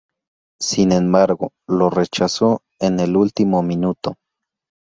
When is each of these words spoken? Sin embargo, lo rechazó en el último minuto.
Sin 0.59 0.93
embargo, 0.93 1.51
lo 1.69 1.91
rechazó 1.91 2.61
en 2.79 2.99
el 3.01 3.15
último 3.15 3.61
minuto. 3.61 4.15